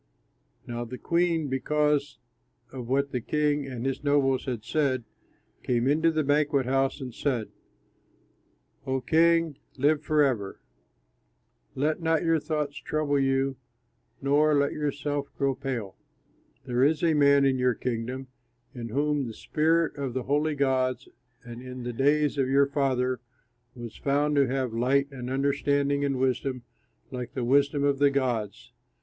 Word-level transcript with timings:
Now 0.65 0.83
the 0.83 0.97
queen, 0.97 1.47
because 1.47 2.17
of 2.71 2.87
what 2.89 3.11
the 3.11 3.21
king 3.21 3.67
and 3.67 3.85
his 3.85 4.03
nobles 4.03 4.45
had 4.45 4.63
said, 4.63 5.03
came 5.61 5.87
into 5.87 6.09
the 6.09 6.23
banquet 6.23 6.65
house 6.65 6.99
and 6.99 7.13
said, 7.13 7.49
"O 8.87 8.99
king, 8.99 9.59
live 9.77 10.01
forever; 10.01 10.59
let 11.75 12.01
not 12.01 12.23
your 12.23 12.39
thoughts 12.39 12.77
trouble 12.77 13.19
you 13.19 13.57
nor 14.23 14.55
let 14.55 14.71
yourself 14.73 15.27
grow 15.37 15.53
pale. 15.53 15.95
There 16.65 16.83
is 16.83 17.03
a 17.03 17.13
man 17.13 17.45
in 17.45 17.59
your 17.59 17.75
kingdom 17.75 18.25
in 18.73 18.89
whom 18.89 19.21
is 19.21 19.27
the 19.27 19.33
spirit 19.35 19.97
of 19.97 20.15
the 20.15 20.23
holy 20.23 20.55
gods, 20.55 21.09
and 21.43 21.61
in 21.61 21.83
the 21.83 21.93
days 21.93 22.39
of 22.39 22.49
your 22.49 22.65
father 22.65 23.19
he 23.75 23.81
was 23.81 23.97
found 23.97 24.35
to 24.37 24.47
have 24.47 24.73
light 24.73 25.11
and 25.11 25.29
understanding 25.29 26.03
and 26.03 26.17
wisdom, 26.19 26.63
like 27.11 27.33
the 27.35 27.45
wisdom 27.45 27.83
of 27.83 27.99
the 27.99 28.09
gods. 28.09 28.71